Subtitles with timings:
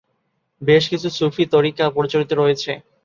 [0.61, 2.71] বেশ কিছু সুফি তরিকা প্রচলিত রয়েছে।